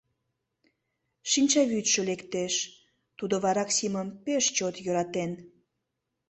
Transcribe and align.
Шинчавӱдшӧ 1.31 2.01
лектеш— 2.09 2.55
тудо 3.17 3.35
вараксимым 3.43 4.07
пеш 4.23 4.43
чот 4.55 4.75
йӧратен. 4.85 5.31